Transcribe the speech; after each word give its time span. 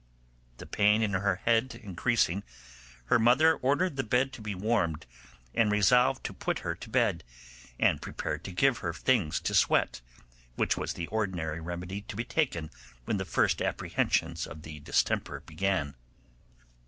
The 0.57 0.65
pain 0.65 1.03
in 1.03 1.13
her 1.13 1.35
head 1.45 1.75
increasing, 1.75 2.41
her 3.05 3.19
mother 3.19 3.53
ordered 3.53 3.97
the 3.97 4.03
bed 4.03 4.33
to 4.33 4.41
be 4.41 4.55
warmed, 4.55 5.05
and 5.53 5.71
resolved 5.71 6.23
to 6.23 6.33
put 6.33 6.57
her 6.65 6.73
to 6.73 6.89
bed, 6.89 7.23
and 7.79 8.01
prepared 8.01 8.43
to 8.45 8.51
give 8.51 8.79
her 8.79 8.93
things 8.95 9.39
to 9.41 9.53
sweat, 9.53 10.01
which 10.55 10.75
was 10.75 10.93
the 10.93 11.05
ordinary 11.09 11.61
remedy 11.61 12.01
to 12.01 12.15
be 12.15 12.25
taken 12.25 12.71
when 13.05 13.17
the 13.17 13.25
first 13.25 13.61
apprehensions 13.61 14.47
of 14.47 14.63
the 14.63 14.79
distemper 14.79 15.41
began. 15.41 15.93